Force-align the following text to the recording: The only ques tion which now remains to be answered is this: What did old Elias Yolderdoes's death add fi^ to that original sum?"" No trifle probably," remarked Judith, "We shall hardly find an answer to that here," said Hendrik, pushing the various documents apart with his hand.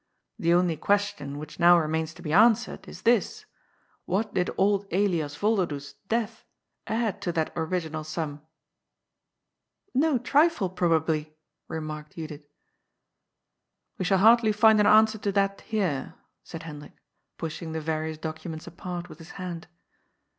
The 0.39 0.55
only 0.55 0.77
ques 0.77 1.13
tion 1.15 1.37
which 1.37 1.59
now 1.59 1.77
remains 1.77 2.11
to 2.15 2.23
be 2.23 2.33
answered 2.33 2.87
is 2.87 3.03
this: 3.03 3.45
What 4.05 4.33
did 4.33 4.49
old 4.57 4.87
Elias 4.91 5.37
Yolderdoes's 5.39 5.93
death 6.09 6.43
add 6.87 7.17
fi^ 7.17 7.21
to 7.21 7.31
that 7.33 7.53
original 7.55 8.03
sum?"" 8.03 8.41
No 10.03 10.17
trifle 10.17 10.71
probably," 10.71 11.37
remarked 11.67 12.13
Judith, 12.15 12.47
"We 13.99 14.05
shall 14.05 14.17
hardly 14.17 14.51
find 14.53 14.79
an 14.79 14.87
answer 14.87 15.19
to 15.19 15.31
that 15.33 15.61
here," 15.67 16.15
said 16.43 16.63
Hendrik, 16.63 16.93
pushing 17.37 17.73
the 17.73 17.79
various 17.79 18.17
documents 18.17 18.65
apart 18.65 19.07
with 19.07 19.19
his 19.19 19.31
hand. 19.37 19.67